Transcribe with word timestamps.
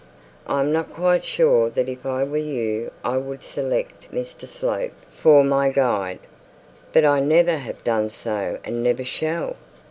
'I 0.47 0.61
am 0.61 0.71
not 0.73 0.91
quite 0.91 1.23
sure 1.23 1.69
that 1.69 1.87
if 1.87 2.07
I 2.07 2.23
were 2.23 2.35
you 2.37 2.89
I 3.03 3.17
would 3.17 3.43
select 3.43 4.11
Mr 4.11 4.47
Slope 4.47 4.93
for 5.11 5.43
my 5.43 5.69
guide.' 5.69 6.17
'But 6.91 7.05
I 7.05 7.19
have 7.19 7.27
never 7.27 7.73
done 7.83 8.09
so, 8.09 8.57
and 8.65 8.81
never 8.81 9.05
shall.' 9.05 9.57